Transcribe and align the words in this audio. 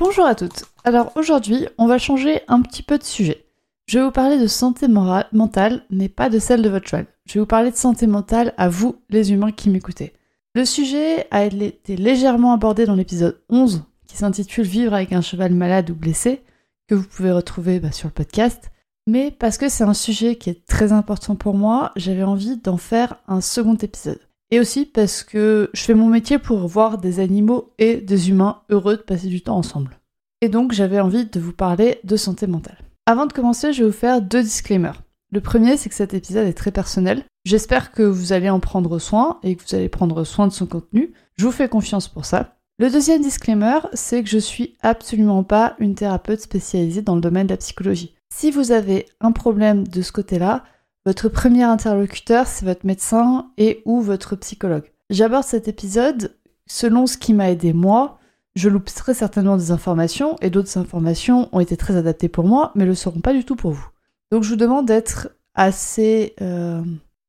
Bonjour 0.00 0.24
à 0.24 0.34
toutes. 0.34 0.64
Alors 0.82 1.12
aujourd'hui, 1.14 1.66
on 1.76 1.86
va 1.86 1.98
changer 1.98 2.40
un 2.48 2.62
petit 2.62 2.82
peu 2.82 2.96
de 2.96 3.04
sujet. 3.04 3.44
Je 3.86 3.98
vais 3.98 4.04
vous 4.06 4.10
parler 4.10 4.38
de 4.38 4.46
santé 4.46 4.88
mentale, 4.88 5.84
mais 5.90 6.08
pas 6.08 6.30
de 6.30 6.38
celle 6.38 6.62
de 6.62 6.70
votre 6.70 6.88
cheval. 6.88 7.04
Je 7.26 7.34
vais 7.34 7.40
vous 7.40 7.46
parler 7.46 7.70
de 7.70 7.76
santé 7.76 8.06
mentale 8.06 8.54
à 8.56 8.70
vous, 8.70 8.96
les 9.10 9.30
humains 9.30 9.52
qui 9.52 9.68
m'écoutez. 9.68 10.14
Le 10.54 10.64
sujet 10.64 11.26
a 11.30 11.44
été 11.44 11.96
légèrement 11.96 12.54
abordé 12.54 12.86
dans 12.86 12.94
l'épisode 12.94 13.42
11, 13.50 13.82
qui 14.06 14.16
s'intitule 14.16 14.64
Vivre 14.64 14.94
avec 14.94 15.12
un 15.12 15.20
cheval 15.20 15.52
malade 15.52 15.90
ou 15.90 15.94
blessé, 15.94 16.40
que 16.88 16.94
vous 16.94 17.06
pouvez 17.06 17.30
retrouver 17.30 17.78
bah, 17.78 17.92
sur 17.92 18.08
le 18.08 18.14
podcast. 18.14 18.70
Mais 19.06 19.30
parce 19.30 19.58
que 19.58 19.68
c'est 19.68 19.84
un 19.84 19.92
sujet 19.92 20.36
qui 20.36 20.48
est 20.48 20.66
très 20.66 20.92
important 20.92 21.36
pour 21.36 21.52
moi, 21.52 21.92
j'avais 21.96 22.22
envie 22.22 22.56
d'en 22.56 22.78
faire 22.78 23.16
un 23.28 23.42
second 23.42 23.74
épisode. 23.74 24.20
Et 24.50 24.58
aussi 24.58 24.84
parce 24.84 25.22
que 25.22 25.70
je 25.72 25.82
fais 25.82 25.94
mon 25.94 26.08
métier 26.08 26.38
pour 26.38 26.66
voir 26.66 26.98
des 26.98 27.20
animaux 27.20 27.72
et 27.78 27.98
des 27.98 28.30
humains 28.30 28.62
heureux 28.68 28.96
de 28.96 29.02
passer 29.02 29.28
du 29.28 29.42
temps 29.42 29.56
ensemble. 29.56 30.00
Et 30.40 30.48
donc 30.48 30.72
j'avais 30.72 31.00
envie 31.00 31.26
de 31.26 31.38
vous 31.38 31.52
parler 31.52 32.00
de 32.04 32.16
santé 32.16 32.46
mentale. 32.46 32.78
Avant 33.06 33.26
de 33.26 33.32
commencer, 33.32 33.72
je 33.72 33.84
vais 33.84 33.90
vous 33.90 33.96
faire 33.96 34.22
deux 34.22 34.42
disclaimers. 34.42 35.02
Le 35.32 35.40
premier, 35.40 35.76
c'est 35.76 35.88
que 35.88 35.94
cet 35.94 36.14
épisode 36.14 36.48
est 36.48 36.54
très 36.54 36.72
personnel. 36.72 37.24
J'espère 37.44 37.92
que 37.92 38.02
vous 38.02 38.32
allez 38.32 38.50
en 38.50 38.58
prendre 38.58 38.98
soin 38.98 39.38
et 39.42 39.54
que 39.54 39.62
vous 39.62 39.74
allez 39.76 39.88
prendre 39.88 40.24
soin 40.24 40.48
de 40.48 40.52
son 40.52 40.66
contenu. 40.66 41.12
Je 41.36 41.44
vous 41.44 41.52
fais 41.52 41.68
confiance 41.68 42.08
pour 42.08 42.24
ça. 42.24 42.56
Le 42.78 42.90
deuxième 42.90 43.22
disclaimer, 43.22 43.78
c'est 43.92 44.22
que 44.24 44.28
je 44.28 44.38
suis 44.38 44.74
absolument 44.80 45.44
pas 45.44 45.76
une 45.78 45.94
thérapeute 45.94 46.40
spécialisée 46.40 47.02
dans 47.02 47.14
le 47.14 47.20
domaine 47.20 47.46
de 47.46 47.52
la 47.52 47.58
psychologie. 47.58 48.14
Si 48.34 48.50
vous 48.50 48.72
avez 48.72 49.06
un 49.20 49.32
problème 49.32 49.86
de 49.86 50.02
ce 50.02 50.12
côté-là, 50.12 50.64
votre 51.06 51.28
premier 51.28 51.62
interlocuteur, 51.62 52.46
c'est 52.46 52.66
votre 52.66 52.86
médecin 52.86 53.50
et 53.56 53.82
ou 53.86 54.00
votre 54.00 54.36
psychologue. 54.36 54.90
J'aborde 55.08 55.44
cet 55.44 55.66
épisode 55.66 56.36
selon 56.66 57.06
ce 57.06 57.16
qui 57.16 57.34
m'a 57.34 57.50
aidé 57.50 57.72
moi, 57.72 58.18
je 58.54 58.68
loupe 58.68 58.86
très 58.86 59.14
certainement 59.14 59.56
des 59.56 59.70
informations 59.70 60.36
et 60.40 60.50
d'autres 60.50 60.76
informations 60.78 61.48
ont 61.52 61.60
été 61.60 61.76
très 61.76 61.96
adaptées 61.96 62.28
pour 62.28 62.44
moi, 62.44 62.72
mais 62.74 62.84
ne 62.84 62.90
le 62.90 62.94
seront 62.94 63.20
pas 63.20 63.32
du 63.32 63.44
tout 63.44 63.56
pour 63.56 63.72
vous. 63.72 63.88
Donc 64.30 64.42
je 64.44 64.50
vous 64.50 64.56
demande 64.56 64.86
d'être 64.86 65.30
assez 65.54 66.34
euh, 66.40 66.82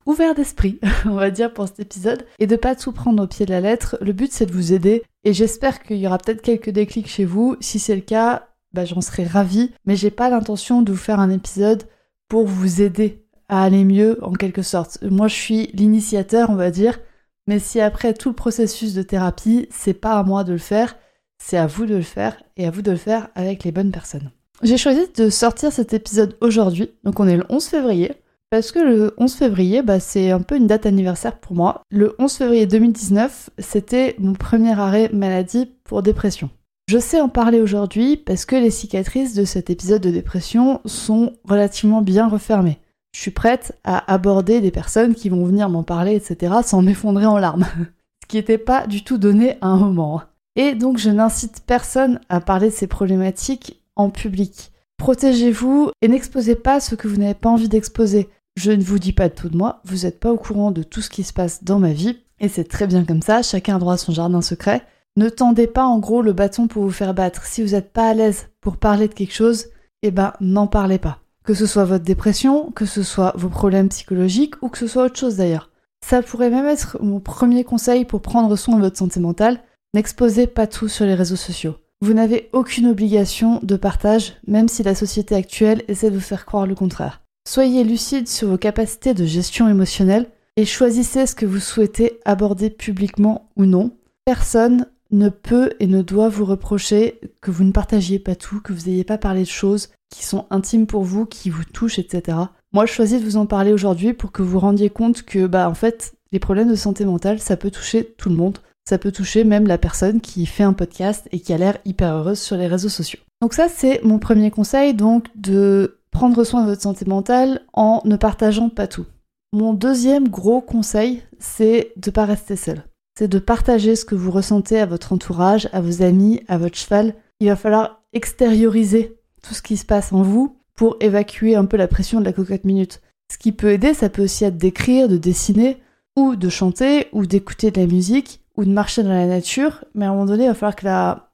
ouvert 0.06 0.36
d'esprit, 0.36 0.80
on 1.06 1.14
va 1.14 1.32
dire, 1.32 1.54
pour 1.54 1.68
cet 1.68 1.80
épisode 1.80 2.26
et 2.40 2.48
de 2.48 2.56
pas 2.56 2.76
tout 2.76 2.92
prendre 2.92 3.24
au 3.24 3.28
pied 3.28 3.46
de 3.46 3.52
la 3.52 3.62
lettre. 3.62 3.98
Le 4.02 4.14
but 4.14 4.32
c'est 4.32 4.46
de 4.46 4.52
vous 4.52 4.74
aider 4.74 5.04
et 5.24 5.34
j'espère 5.34 5.82
qu'il 5.82 5.98
y 5.98 6.08
aura 6.08 6.18
peut-être 6.18 6.42
quelques 6.42 6.70
déclics 6.70 7.08
chez 7.08 7.26
vous. 7.26 7.56
Si 7.60 7.80
c'est 7.80 7.96
le 7.96 8.02
cas, 8.02 8.48
bah, 8.74 8.86
j'en 8.86 9.02
serai 9.02 9.24
ravie, 9.24 9.72
mais 9.86 9.96
j'ai 9.96 10.12
pas 10.12 10.30
l'intention 10.30 10.82
de 10.82 10.92
vous 10.92 10.98
faire 10.98 11.20
un 11.20 11.30
épisode 11.30 11.84
pour 12.28 12.46
vous 12.46 12.82
aider 12.82 13.26
à 13.52 13.62
aller 13.62 13.84
mieux 13.84 14.18
en 14.24 14.32
quelque 14.32 14.64
sorte. 14.64 14.98
Moi 15.04 15.28
je 15.28 15.36
suis 15.36 15.70
l'initiateur, 15.74 16.50
on 16.50 16.56
va 16.56 16.72
dire, 16.72 17.00
mais 17.46 17.60
si 17.60 17.80
après 17.80 18.16
tout 18.16 18.30
le 18.30 18.36
processus 18.36 18.96
de 18.96 19.04
thérapie, 19.04 19.68
c'est 19.70 19.94
pas 19.94 20.18
à 20.18 20.24
moi 20.24 20.44
de 20.44 20.54
le 20.54 20.58
faire, 20.58 20.96
c'est 21.38 21.58
à 21.58 21.68
vous 21.68 21.86
de 21.86 21.96
le 21.96 22.02
faire 22.02 22.42
et 22.58 22.66
à 22.66 22.72
vous 22.72 22.82
de 22.82 22.92
le 22.92 22.98
faire 22.98 23.30
avec 23.36 23.64
les 23.64 23.72
bonnes 23.72 23.92
personnes. 23.92 24.32
J'ai 24.64 24.78
choisi 24.78 25.02
de 25.16 25.30
sortir 25.30 25.72
cet 25.72 25.94
épisode 25.94 26.38
aujourd'hui, 26.40 26.92
donc 27.04 27.20
on 27.20 27.28
est 27.28 27.38
le 27.38 27.46
11 27.50 27.66
février, 27.66 28.14
parce 28.52 28.72
que 28.72 28.80
le 28.80 29.14
11 29.18 29.34
février, 29.34 29.82
bah, 29.82 30.00
c'est 30.00 30.32
un 30.32 30.42
peu 30.42 30.56
une 30.56 30.68
date 30.68 30.86
anniversaire 30.86 31.38
pour 31.38 31.56
moi. 31.56 31.82
Le 31.90 32.16
11 32.20 32.34
février 32.34 32.66
2019, 32.68 33.50
c'était 33.58 34.16
mon 34.20 34.34
premier 34.34 34.80
arrêt 34.80 35.10
maladie 35.14 35.72
pour 35.84 36.04
dépression. 36.04 36.50
Je 36.88 37.00
sais 37.00 37.22
en 37.22 37.30
parler 37.30 37.60
aujourd'hui 37.60 38.18
parce 38.18 38.46
que 38.46 38.56
les 38.56 38.70
cicatrices 38.70 39.34
de 39.34 39.46
cet 39.46 39.70
épisode 39.70 40.02
de 40.02 40.12
dépression 40.12 40.82
sont 40.86 41.34
relativement 41.46 42.02
bien 42.02 42.28
refermées. 42.28 42.80
Je 43.14 43.22
suis 43.22 43.32
prête 43.32 43.78
à 43.84 44.12
aborder 44.12 44.62
des 44.62 44.72
personnes 44.72 45.16
qui 45.16 45.30
vont 45.30 45.46
venir 45.46 45.70
m'en 45.70 45.84
parler, 45.84 46.16
etc., 46.16 46.56
sans 46.64 46.82
m'effondrer 46.82 47.26
en 47.26 47.38
larmes. 47.38 47.68
Ce 48.24 48.28
qui 48.28 48.38
n'était 48.38 48.58
pas 48.58 48.88
du 48.88 49.04
tout 49.04 49.18
donné 49.18 49.58
à 49.62 49.68
un 49.68 49.78
moment. 49.78 50.22
Et 50.56 50.76
donc 50.76 50.98
je 50.98 51.10
n'incite 51.10 51.64
personne 51.66 52.20
à 52.30 52.40
parler 52.42 52.70
de 52.70 52.74
ces 52.74 52.88
problématiques 52.88 53.82
en 53.96 54.10
public. 54.10 54.72
Protégez-vous 54.98 55.92
et 56.02 56.08
n'exposez 56.08 56.56
pas 56.56 56.80
ce 56.80 56.96
que 56.96 57.08
vous 57.08 57.18
n'avez 57.18 57.34
pas 57.34 57.50
envie 57.50 57.70
d'exposer. 57.70 58.30
Je 58.56 58.72
ne 58.72 58.84
vous 58.84 59.00
dis 59.00 59.14
pas 59.14 59.30
tout 59.30 59.50
de 59.50 59.58
moi, 59.58 59.82
vous 59.86 60.04
n'êtes 60.04 60.20
pas 60.20 60.32
au 60.32 60.38
courant 60.38 60.72
de 60.72 60.84
tout 60.84 61.02
ce 61.02 61.10
qui 61.10 61.24
se 61.24 61.34
passe 61.34 61.64
dans 61.64 61.80
ma 61.80 61.94
vie, 61.94 62.18
et 62.40 62.50
c'est 62.50 62.66
très 62.66 62.86
bien 62.86 63.06
comme 63.06 63.22
ça, 63.22 63.42
chacun 63.42 63.78
a 63.78 63.80
droit 63.80 63.94
à 63.94 63.98
son 63.98 64.12
jardin 64.12 64.42
secret. 64.42 64.82
Ne 65.16 65.30
tendez 65.30 65.68
pas 65.68 65.86
en 65.86 66.00
gros 66.00 66.22
le 66.22 66.34
bâton 66.34 66.68
pour 66.68 66.84
vous 66.84 66.92
faire 66.92 67.14
battre. 67.14 67.46
Si 67.46 67.64
vous 67.64 67.72
n'êtes 67.72 67.94
pas 67.94 68.10
à 68.10 68.14
l'aise 68.14 68.50
pour 68.62 68.78
parler 68.78 69.08
de 69.08 69.14
quelque 69.14 69.34
chose, 69.34 69.68
eh 70.04 70.12
ben 70.12 70.34
n'en 70.40 70.68
parlez 70.68 71.00
pas. 71.00 71.21
Que 71.44 71.54
ce 71.54 71.66
soit 71.66 71.86
votre 71.86 72.04
dépression, 72.04 72.72
que 72.72 72.86
ce 72.86 73.04
soit 73.04 73.34
vos 73.36 73.50
problèmes 73.50 73.90
psychologiques 73.90 74.56
ou 74.62 74.70
que 74.70 74.78
ce 74.78 74.88
soit 74.88 75.06
autre 75.06 75.20
chose 75.20 75.38
d'ailleurs. 75.38 75.70
Ça 76.06 76.22
pourrait 76.22 76.50
même 76.50 76.68
être 76.68 76.98
mon 77.02 77.20
premier 77.20 77.64
conseil 77.64 78.06
pour 78.06 78.22
prendre 78.22 78.56
soin 78.56 78.76
de 78.76 78.82
votre 78.82 78.98
santé 78.98 79.20
mentale, 79.20 79.62
N'exposez 79.94 80.48
pas 80.48 80.68
tout 80.68 80.88
sur 80.88 81.06
les 81.06 81.16
réseaux 81.16 81.36
sociaux. 81.36 81.76
Vous 82.00 82.14
n'avez 82.14 82.50
aucune 82.54 82.88
obligation 82.88 83.60
de 83.62 83.76
partage, 83.76 84.38
même 84.48 84.70
si 84.70 84.84
la 84.84 84.96
société 84.96 85.36
actuelle 85.36 85.84
essaie 85.90 86.10
de 86.10 86.16
vous 86.16 86.22
faire 86.22 86.46
croire 86.46 86.66
le 86.66 86.76
contraire. 86.76 87.22
Soyez 87.48 87.84
lucide 87.84 88.30
sur 88.30 88.48
vos 88.48 88.58
capacités 88.58 89.14
de 89.14 89.26
gestion 89.26 89.68
émotionnelle 89.68 90.30
et 90.56 90.66
choisissez 90.66 91.28
ce 91.28 91.36
que 91.36 91.46
vous 91.46 91.60
souhaitez 91.60 92.22
aborder 92.24 92.70
publiquement 92.70 93.50
ou 93.58 93.66
non. 93.66 93.92
Personne 94.24 94.86
ne 95.12 95.30
peut 95.30 95.72
et 95.80 95.88
ne 95.88 96.02
doit 96.02 96.30
vous 96.30 96.46
reprocher 96.46 97.20
que 97.42 97.52
vous 97.52 97.64
ne 97.64 97.72
partagiez 97.72 98.20
pas 98.20 98.36
tout, 98.36 98.62
que 98.62 98.74
vous 98.74 98.90
n'ayez 98.90 99.04
pas 99.04 99.18
parlé 99.18 99.42
de 99.42 99.48
choses 99.48 99.90
qui 100.10 100.26
sont 100.26 100.46
intimes 100.50 100.88
pour 100.88 101.04
vous, 101.04 101.26
qui 101.26 101.50
vous 101.50 101.64
touchent, 101.64 102.00
etc. 102.00 102.38
Moi, 102.74 102.86
je 102.86 102.94
choisis 102.94 103.20
de 103.20 103.26
vous 103.26 103.38
en 103.38 103.46
parler 103.46 103.74
aujourd'hui 103.74 104.14
pour 104.14 104.32
que 104.32 104.42
vous 104.42 104.60
rendiez 104.60 104.90
compte 104.90 105.24
que, 105.24 105.48
bah, 105.48 105.70
en 105.70 105.74
fait, 105.74 106.14
les 106.32 106.40
problèmes 106.40 106.70
de 106.70 106.76
santé 106.76 107.06
mentale, 107.06 107.40
ça 107.40 107.58
peut 107.58 107.72
toucher 107.72 108.14
tout 108.18 108.30
le 108.30 108.36
monde 108.36 108.60
ça 108.88 108.98
peut 108.98 109.12
toucher 109.12 109.44
même 109.44 109.68
la 109.68 109.78
personne 109.78 110.22
qui 110.22 110.46
fait 110.46 110.64
un 110.64 110.74
podcast 110.74 111.28
et 111.32 111.40
qui 111.40 111.54
a 111.54 111.58
l'air 111.58 111.78
hyper 111.86 112.14
heureuse 112.14 112.40
sur 112.40 112.58
les 112.58 112.68
réseaux 112.68 112.90
sociaux. 112.90 113.20
Donc 113.42 113.54
ça 113.54 113.68
c'est 113.70 114.02
mon 114.04 114.20
premier 114.20 114.52
conseil, 114.52 114.94
donc 114.94 115.28
de 115.36 116.00
prendre 116.12 116.44
soin 116.44 116.64
de 116.64 116.70
votre 116.70 116.82
santé 116.82 117.06
mentale 117.06 117.62
en 117.74 118.02
ne 118.06 118.16
partageant 118.16 118.70
pas 118.70 118.88
tout. 118.88 119.06
Mon 119.54 119.74
deuxième 119.74 120.30
gros 120.30 120.62
conseil, 120.62 121.24
c'est 121.40 121.94
de 121.98 122.12
pas 122.12 122.26
rester 122.26 122.56
seul. 122.56 122.84
C'est 123.18 123.28
de 123.28 123.40
partager 123.40 123.96
ce 123.96 124.06
que 124.06 124.16
vous 124.16 124.32
ressentez 124.32 124.80
à 124.80 124.86
votre 124.86 125.14
entourage, 125.14 125.70
à 125.74 125.82
vos 125.82 126.02
amis, 126.02 126.42
à 126.48 126.58
votre 126.58 126.78
cheval. 126.78 127.16
Il 127.40 127.48
va 127.48 127.56
falloir 127.56 128.02
extérioriser 128.14 129.18
tout 129.44 129.54
ce 129.54 129.62
qui 129.62 129.78
se 129.78 129.86
passe 129.86 130.14
en 130.14 130.22
vous 130.22 130.58
pour 130.76 130.98
évacuer 131.00 131.56
un 131.56 131.66
peu 131.66 131.78
la 131.78 131.88
pression 131.88 132.20
de 132.20 132.26
la 132.26 132.34
cocotte 132.34 132.64
minute. 132.64 133.02
Ce 133.32 133.38
qui 133.38 133.52
peut 133.52 133.72
aider, 133.72 133.94
ça 133.94 134.10
peut 134.10 134.24
aussi 134.24 134.46
être 134.46 134.58
d'écrire, 134.58 135.08
de 135.08 135.18
dessiner, 135.18 135.78
ou 136.18 136.36
de 136.36 136.50
chanter, 136.50 137.08
ou 137.12 137.26
d'écouter 137.26 137.72
de 137.72 137.80
la 137.80 137.88
musique, 137.88 138.42
ou 138.58 138.66
de 138.66 138.72
marcher 138.72 139.04
dans 139.04 139.10
la 139.10 139.28
nature, 139.28 139.86
mais 139.96 140.06
à 140.06 140.10
un 140.10 140.14
moment 140.14 140.26
donné, 140.26 140.46
il 140.46 140.48
va 140.48 140.54
falloir 140.54 140.76
que 140.76 140.86
la, 140.86 141.28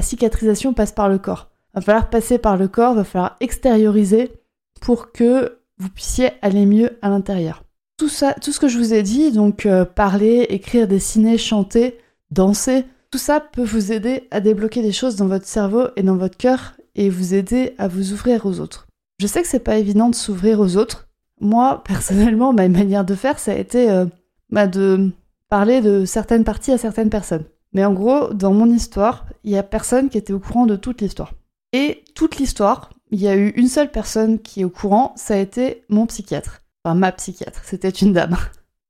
cicatrisation 0.00 0.72
passe 0.72 0.92
par 0.92 1.10
le 1.10 1.18
corps. 1.18 1.50
Il 1.74 1.80
va 1.80 1.82
falloir 1.82 2.10
passer 2.10 2.38
par 2.38 2.56
le 2.56 2.68
corps, 2.68 2.94
il 2.94 2.96
va 2.96 3.04
falloir 3.04 3.36
extérioriser 3.40 4.32
pour 4.80 5.12
que 5.12 5.58
vous 5.78 5.90
puissiez 5.90 6.30
aller 6.40 6.64
mieux 6.64 6.98
à 7.02 7.10
l'intérieur. 7.10 7.64
Tout 7.96 8.08
ça, 8.08 8.34
tout 8.34 8.52
ce 8.52 8.60
que 8.60 8.68
je 8.68 8.78
vous 8.78 8.94
ai 8.94 9.02
dit, 9.02 9.32
donc 9.32 9.66
euh, 9.66 9.84
parler, 9.84 10.46
écrire, 10.48 10.88
dessiner, 10.88 11.38
chanter, 11.38 11.98
danser, 12.30 12.84
tout 13.10 13.18
ça 13.18 13.40
peut 13.40 13.62
vous 13.62 13.92
aider 13.92 14.26
à 14.30 14.40
débloquer 14.40 14.82
des 14.82 14.92
choses 14.92 15.16
dans 15.16 15.26
votre 15.26 15.46
cerveau 15.46 15.88
et 15.96 16.02
dans 16.02 16.16
votre 16.16 16.36
cœur 16.36 16.72
et 16.94 17.10
vous 17.10 17.34
aider 17.34 17.74
à 17.78 17.86
vous 17.86 18.12
ouvrir 18.12 18.46
aux 18.46 18.60
autres. 18.60 18.86
Je 19.20 19.26
sais 19.26 19.42
que 19.42 19.48
c'est 19.48 19.60
pas 19.60 19.76
évident 19.76 20.08
de 20.08 20.14
s'ouvrir 20.14 20.60
aux 20.60 20.76
autres. 20.76 21.08
Moi, 21.40 21.82
personnellement, 21.86 22.52
ma 22.52 22.68
manière 22.68 23.04
de 23.04 23.14
faire, 23.14 23.38
ça 23.38 23.52
a 23.52 23.56
été 23.56 23.90
euh, 23.90 24.06
bah, 24.50 24.66
de 24.66 25.10
parler 25.48 25.80
de 25.80 26.04
certaines 26.06 26.44
parties 26.44 26.72
à 26.72 26.78
certaines 26.78 27.10
personnes. 27.10 27.44
Mais 27.74 27.84
en 27.84 27.92
gros, 27.92 28.32
dans 28.32 28.52
mon 28.52 28.70
histoire, 28.70 29.26
il 29.44 29.50
y 29.50 29.58
a 29.58 29.62
personne 29.62 30.08
qui 30.08 30.18
était 30.18 30.32
au 30.32 30.38
courant 30.38 30.66
de 30.66 30.76
toute 30.76 31.00
l'histoire. 31.00 31.34
Et 31.72 32.04
toute 32.14 32.36
l'histoire, 32.36 32.90
il 33.10 33.20
y 33.20 33.28
a 33.28 33.36
eu 33.36 33.48
une 33.50 33.68
seule 33.68 33.90
personne 33.90 34.38
qui 34.38 34.62
est 34.62 34.64
au 34.64 34.70
courant, 34.70 35.12
ça 35.16 35.34
a 35.34 35.38
été 35.38 35.84
mon 35.90 36.06
psychiatre. 36.06 36.61
Enfin, 36.84 36.96
ma 36.96 37.12
psychiatre, 37.12 37.62
c'était 37.64 37.88
une 37.90 38.12
dame. 38.12 38.36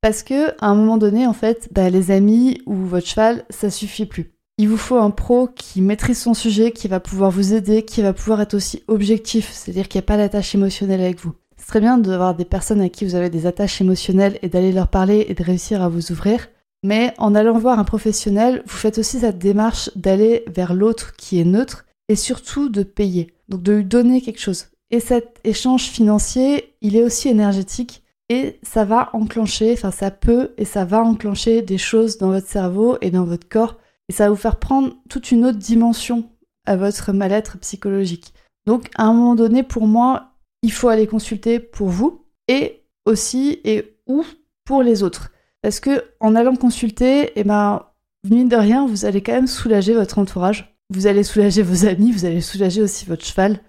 Parce 0.00 0.22
que, 0.22 0.50
à 0.60 0.66
un 0.66 0.74
moment 0.74 0.96
donné, 0.96 1.26
en 1.26 1.32
fait, 1.32 1.68
bah, 1.72 1.90
les 1.90 2.10
amis 2.10 2.60
ou 2.66 2.74
votre 2.74 3.06
cheval, 3.06 3.44
ça 3.50 3.70
suffit 3.70 4.06
plus. 4.06 4.32
Il 4.58 4.68
vous 4.68 4.76
faut 4.76 4.98
un 4.98 5.10
pro 5.10 5.48
qui 5.48 5.80
maîtrise 5.80 6.20
son 6.20 6.34
sujet, 6.34 6.72
qui 6.72 6.88
va 6.88 7.00
pouvoir 7.00 7.30
vous 7.30 7.54
aider, 7.54 7.84
qui 7.84 8.02
va 8.02 8.12
pouvoir 8.12 8.40
être 8.40 8.54
aussi 8.54 8.82
objectif, 8.88 9.50
c'est-à-dire 9.52 9.88
qu'il 9.88 9.98
n'y 9.98 10.04
a 10.04 10.06
pas 10.06 10.16
d'attache 10.16 10.54
émotionnelle 10.54 11.00
avec 11.00 11.20
vous. 11.20 11.32
C'est 11.56 11.66
très 11.66 11.80
bien 11.80 11.98
d'avoir 11.98 12.34
des 12.34 12.44
personnes 12.44 12.80
à 12.80 12.88
qui 12.88 13.04
vous 13.04 13.14
avez 13.14 13.30
des 13.30 13.46
attaches 13.46 13.80
émotionnelles 13.80 14.38
et 14.42 14.48
d'aller 14.48 14.72
leur 14.72 14.88
parler 14.88 15.26
et 15.28 15.34
de 15.34 15.42
réussir 15.42 15.80
à 15.82 15.88
vous 15.88 16.10
ouvrir. 16.10 16.48
Mais 16.82 17.14
en 17.18 17.34
allant 17.34 17.58
voir 17.58 17.78
un 17.78 17.84
professionnel, 17.84 18.62
vous 18.66 18.76
faites 18.76 18.98
aussi 18.98 19.20
cette 19.20 19.38
démarche 19.38 19.90
d'aller 19.94 20.44
vers 20.48 20.74
l'autre 20.74 21.14
qui 21.16 21.40
est 21.40 21.44
neutre 21.44 21.84
et 22.08 22.16
surtout 22.16 22.68
de 22.68 22.82
payer, 22.82 23.32
donc 23.48 23.62
de 23.62 23.72
lui 23.72 23.84
donner 23.84 24.20
quelque 24.20 24.40
chose. 24.40 24.66
Et 24.90 25.00
cet 25.00 25.38
échange 25.44 25.84
financier, 25.84 26.71
il 26.82 26.96
est 26.96 27.02
aussi 27.02 27.28
énergétique 27.28 28.02
et 28.28 28.58
ça 28.62 28.84
va 28.84 29.10
enclencher, 29.14 29.72
enfin 29.72 29.90
ça 29.90 30.10
peut 30.10 30.52
et 30.58 30.64
ça 30.64 30.84
va 30.84 31.02
enclencher 31.02 31.62
des 31.62 31.78
choses 31.78 32.18
dans 32.18 32.30
votre 32.30 32.48
cerveau 32.48 32.98
et 33.00 33.10
dans 33.10 33.24
votre 33.24 33.48
corps 33.48 33.78
et 34.08 34.12
ça 34.12 34.24
va 34.24 34.30
vous 34.30 34.36
faire 34.36 34.58
prendre 34.58 34.92
toute 35.08 35.30
une 35.30 35.46
autre 35.46 35.58
dimension 35.58 36.30
à 36.66 36.76
votre 36.76 37.12
mal-être 37.12 37.58
psychologique. 37.58 38.34
Donc 38.66 38.88
à 38.96 39.04
un 39.04 39.12
moment 39.12 39.34
donné, 39.34 39.62
pour 39.62 39.86
moi, 39.86 40.32
il 40.62 40.72
faut 40.72 40.88
aller 40.88 41.06
consulter 41.06 41.58
pour 41.60 41.88
vous 41.88 42.24
et 42.48 42.82
aussi 43.06 43.60
et 43.64 43.96
ou 44.06 44.24
pour 44.64 44.82
les 44.82 45.02
autres. 45.02 45.32
Parce 45.60 45.80
que 45.80 46.04
en 46.20 46.34
allant 46.34 46.56
consulter, 46.56 47.32
eh 47.36 47.44
ben, 47.44 47.86
mine 48.28 48.48
de 48.48 48.56
rien, 48.56 48.86
vous 48.86 49.04
allez 49.04 49.22
quand 49.22 49.32
même 49.32 49.46
soulager 49.46 49.94
votre 49.94 50.18
entourage. 50.18 50.76
Vous 50.90 51.06
allez 51.06 51.22
soulager 51.22 51.62
vos 51.62 51.86
amis, 51.86 52.12
vous 52.12 52.24
allez 52.24 52.40
soulager 52.40 52.82
aussi 52.82 53.06
votre 53.06 53.24
cheval. 53.24 53.60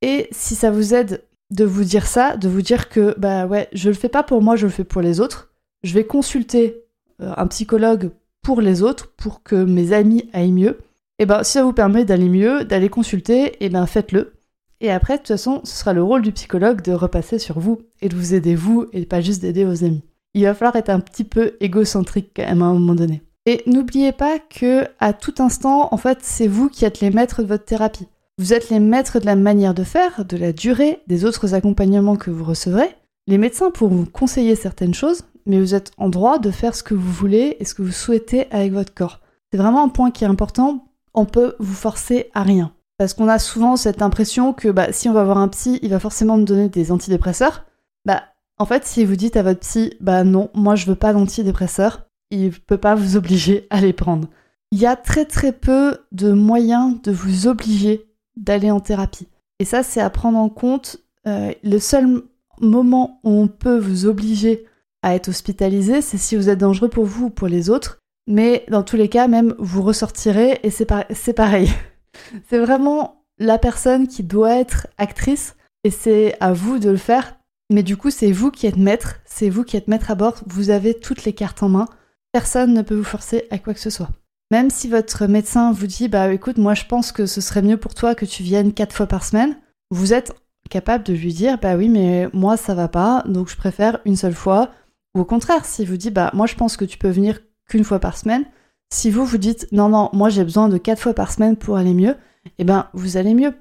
Et 0.00 0.28
si 0.32 0.54
ça 0.54 0.70
vous 0.70 0.94
aide 0.94 1.22
de 1.52 1.64
vous 1.64 1.84
dire 1.84 2.06
ça, 2.06 2.36
de 2.36 2.48
vous 2.48 2.62
dire 2.62 2.88
que 2.88 3.14
bah 3.18 3.46
ouais, 3.46 3.68
je 3.72 3.88
le 3.88 3.94
fais 3.94 4.08
pas 4.08 4.22
pour 4.22 4.42
moi, 4.42 4.56
je 4.56 4.66
le 4.66 4.72
fais 4.72 4.84
pour 4.84 5.02
les 5.02 5.20
autres. 5.20 5.52
Je 5.84 5.94
vais 5.94 6.04
consulter 6.04 6.82
euh, 7.20 7.32
un 7.36 7.46
psychologue 7.46 8.10
pour 8.42 8.60
les 8.60 8.82
autres, 8.82 9.12
pour 9.16 9.42
que 9.42 9.54
mes 9.54 9.92
amis 9.92 10.28
aillent 10.32 10.52
mieux. 10.52 10.78
Et 11.18 11.26
ben 11.26 11.44
si 11.44 11.52
ça 11.52 11.62
vous 11.62 11.72
permet 11.72 12.04
d'aller 12.04 12.28
mieux, 12.28 12.64
d'aller 12.64 12.88
consulter, 12.88 13.64
et 13.64 13.68
ben 13.68 13.86
faites-le. 13.86 14.32
Et 14.80 14.90
après, 14.90 15.14
de 15.14 15.18
toute 15.18 15.28
façon, 15.28 15.60
ce 15.62 15.76
sera 15.76 15.92
le 15.92 16.02
rôle 16.02 16.22
du 16.22 16.32
psychologue 16.32 16.82
de 16.82 16.92
repasser 16.92 17.38
sur 17.38 17.60
vous 17.60 17.82
et 18.00 18.08
de 18.08 18.16
vous 18.16 18.34
aider 18.34 18.56
vous 18.56 18.86
et 18.92 19.06
pas 19.06 19.20
juste 19.20 19.40
d'aider 19.40 19.64
vos 19.64 19.84
amis. 19.84 20.02
Il 20.34 20.44
va 20.44 20.54
falloir 20.54 20.74
être 20.76 20.88
un 20.88 20.98
petit 20.98 21.24
peu 21.24 21.52
égocentrique 21.60 22.32
quand 22.34 22.46
même 22.46 22.62
à 22.62 22.66
un 22.66 22.72
moment 22.72 22.96
donné. 22.96 23.22
Et 23.46 23.62
n'oubliez 23.66 24.12
pas 24.12 24.38
que 24.38 24.86
à 24.98 25.12
tout 25.12 25.34
instant, 25.38 25.88
en 25.92 25.96
fait, 25.96 26.18
c'est 26.22 26.48
vous 26.48 26.68
qui 26.68 26.84
êtes 26.84 27.00
les 27.00 27.10
maîtres 27.10 27.42
de 27.42 27.48
votre 27.48 27.64
thérapie. 27.64 28.08
Vous 28.38 28.54
êtes 28.54 28.70
les 28.70 28.80
maîtres 28.80 29.20
de 29.20 29.26
la 29.26 29.36
manière 29.36 29.74
de 29.74 29.84
faire, 29.84 30.24
de 30.24 30.36
la 30.36 30.52
durée, 30.52 31.00
des 31.06 31.24
autres 31.24 31.54
accompagnements 31.54 32.16
que 32.16 32.30
vous 32.30 32.44
recevrez. 32.44 32.96
Les 33.26 33.38
médecins 33.38 33.70
pourront 33.70 33.96
vous 33.96 34.06
conseiller 34.06 34.56
certaines 34.56 34.94
choses, 34.94 35.24
mais 35.46 35.60
vous 35.60 35.74
êtes 35.74 35.92
en 35.98 36.08
droit 36.08 36.38
de 36.38 36.50
faire 36.50 36.74
ce 36.74 36.82
que 36.82 36.94
vous 36.94 37.12
voulez 37.12 37.56
et 37.60 37.64
ce 37.64 37.74
que 37.74 37.82
vous 37.82 37.92
souhaitez 37.92 38.50
avec 38.50 38.72
votre 38.72 38.94
corps. 38.94 39.20
C'est 39.50 39.58
vraiment 39.58 39.84
un 39.84 39.90
point 39.90 40.10
qui 40.10 40.24
est 40.24 40.28
important. 40.28 40.86
On 41.14 41.26
peut 41.26 41.54
vous 41.58 41.74
forcer 41.74 42.30
à 42.32 42.42
rien. 42.42 42.72
Parce 42.96 43.14
qu'on 43.14 43.28
a 43.28 43.38
souvent 43.38 43.76
cette 43.76 44.00
impression 44.00 44.52
que 44.52 44.68
bah, 44.68 44.92
si 44.92 45.08
on 45.08 45.12
va 45.12 45.24
voir 45.24 45.38
un 45.38 45.48
psy, 45.48 45.78
il 45.82 45.90
va 45.90 45.98
forcément 45.98 46.38
nous 46.38 46.44
donner 46.44 46.68
des 46.68 46.90
antidépresseurs. 46.90 47.64
Bah, 48.06 48.22
en 48.58 48.64
fait, 48.64 48.86
si 48.86 49.04
vous 49.04 49.16
dites 49.16 49.36
à 49.36 49.42
votre 49.42 49.60
psy, 49.60 49.94
bah 50.00 50.24
non, 50.24 50.50
moi 50.54 50.74
je 50.74 50.86
veux 50.86 50.94
pas 50.94 51.12
d'antidépresseurs, 51.12 52.06
il 52.30 52.52
peut 52.52 52.78
pas 52.78 52.94
vous 52.94 53.16
obliger 53.16 53.66
à 53.70 53.80
les 53.80 53.92
prendre. 53.92 54.28
Il 54.70 54.78
y 54.78 54.86
a 54.86 54.96
très 54.96 55.26
très 55.26 55.52
peu 55.52 55.98
de 56.12 56.32
moyens 56.32 57.00
de 57.02 57.12
vous 57.12 57.46
obliger 57.46 58.06
d'aller 58.36 58.70
en 58.70 58.80
thérapie. 58.80 59.28
Et 59.58 59.64
ça, 59.64 59.82
c'est 59.82 60.00
à 60.00 60.10
prendre 60.10 60.38
en 60.38 60.48
compte. 60.48 60.98
Euh, 61.26 61.52
le 61.62 61.78
seul 61.78 62.22
moment 62.60 63.20
où 63.24 63.30
on 63.30 63.48
peut 63.48 63.78
vous 63.78 64.06
obliger 64.06 64.66
à 65.02 65.14
être 65.14 65.28
hospitalisé, 65.28 66.00
c'est 66.00 66.18
si 66.18 66.36
vous 66.36 66.48
êtes 66.48 66.58
dangereux 66.58 66.88
pour 66.88 67.04
vous 67.04 67.26
ou 67.26 67.30
pour 67.30 67.48
les 67.48 67.70
autres. 67.70 67.98
Mais 68.26 68.64
dans 68.68 68.82
tous 68.82 68.96
les 68.96 69.08
cas, 69.08 69.28
même, 69.28 69.54
vous 69.58 69.82
ressortirez 69.82 70.60
et 70.62 70.70
c'est 70.70 71.34
pareil. 71.34 71.70
c'est 72.48 72.58
vraiment 72.58 73.24
la 73.38 73.58
personne 73.58 74.06
qui 74.06 74.22
doit 74.22 74.56
être 74.56 74.86
actrice 74.98 75.56
et 75.84 75.90
c'est 75.90 76.36
à 76.40 76.52
vous 76.52 76.78
de 76.78 76.90
le 76.90 76.96
faire. 76.96 77.36
Mais 77.70 77.82
du 77.82 77.96
coup, 77.96 78.10
c'est 78.10 78.32
vous 78.32 78.50
qui 78.50 78.66
êtes 78.66 78.76
maître, 78.76 79.20
c'est 79.24 79.48
vous 79.48 79.64
qui 79.64 79.76
êtes 79.76 79.88
maître 79.88 80.10
à 80.10 80.14
bord, 80.14 80.36
vous 80.46 80.70
avez 80.70 80.94
toutes 80.94 81.24
les 81.24 81.32
cartes 81.32 81.62
en 81.62 81.68
main. 81.68 81.86
Personne 82.32 82.74
ne 82.74 82.82
peut 82.82 82.94
vous 82.94 83.04
forcer 83.04 83.46
à 83.50 83.58
quoi 83.58 83.74
que 83.74 83.80
ce 83.80 83.90
soit. 83.90 84.10
Même 84.52 84.68
si 84.68 84.86
votre 84.86 85.24
médecin 85.28 85.72
vous 85.72 85.86
dit, 85.86 86.08
bah 86.08 86.30
écoute, 86.30 86.58
moi 86.58 86.74
je 86.74 86.84
pense 86.84 87.10
que 87.10 87.24
ce 87.24 87.40
serait 87.40 87.62
mieux 87.62 87.78
pour 87.78 87.94
toi 87.94 88.14
que 88.14 88.26
tu 88.26 88.42
viennes 88.42 88.74
quatre 88.74 88.94
fois 88.94 89.06
par 89.06 89.24
semaine, 89.24 89.56
vous 89.90 90.12
êtes 90.12 90.34
capable 90.68 91.04
de 91.04 91.14
lui 91.14 91.32
dire, 91.32 91.56
bah 91.56 91.74
oui, 91.74 91.88
mais 91.88 92.28
moi 92.34 92.58
ça 92.58 92.74
va 92.74 92.86
pas, 92.86 93.24
donc 93.26 93.48
je 93.48 93.56
préfère 93.56 94.00
une 94.04 94.14
seule 94.14 94.34
fois. 94.34 94.68
Ou 95.14 95.20
au 95.20 95.24
contraire, 95.24 95.64
si 95.64 95.86
vous 95.86 95.96
dit, 95.96 96.10
bah 96.10 96.30
moi 96.34 96.46
je 96.46 96.54
pense 96.54 96.76
que 96.76 96.84
tu 96.84 96.98
peux 96.98 97.08
venir 97.08 97.40
qu'une 97.66 97.82
fois 97.82 97.98
par 97.98 98.18
semaine, 98.18 98.44
si 98.92 99.10
vous 99.10 99.24
vous 99.24 99.38
dites, 99.38 99.68
non, 99.72 99.88
non, 99.88 100.10
moi 100.12 100.28
j'ai 100.28 100.44
besoin 100.44 100.68
de 100.68 100.76
quatre 100.76 101.00
fois 101.00 101.14
par 101.14 101.32
semaine 101.32 101.56
pour 101.56 101.78
aller 101.78 101.94
mieux, 101.94 102.16
eh 102.58 102.64
ben 102.64 102.90
vous 102.92 103.16
allez 103.16 103.32
mieux. 103.32 103.54